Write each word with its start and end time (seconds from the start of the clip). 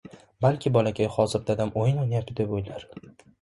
Balki 0.45 0.71
bolakay 0.77 1.09
hozir 1.17 1.43
dadam 1.51 1.75
ham 1.75 1.83
oʻyin 1.83 2.01
oʻynayapti 2.05 2.39
deb 2.41 2.57
oʻylar... 2.59 2.89